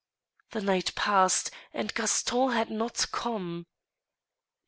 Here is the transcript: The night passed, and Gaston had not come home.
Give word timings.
The 0.49 0.61
night 0.63 0.95
passed, 0.95 1.51
and 1.75 1.93
Gaston 1.93 2.53
had 2.53 2.71
not 2.71 3.05
come 3.11 3.31
home. 3.67 3.67